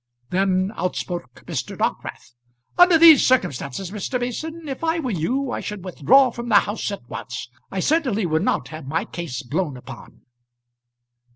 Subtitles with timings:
[0.31, 1.77] Then outspoke Mr.
[1.77, 2.33] Dockwrath,
[2.75, 4.19] "Under these circumstances, Mr.
[4.19, 7.49] Mason, if I were you, I should withdraw from the house at once.
[7.69, 10.21] I certainly would not have my case blown upon."